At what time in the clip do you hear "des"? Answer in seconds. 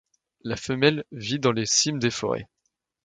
1.99-2.09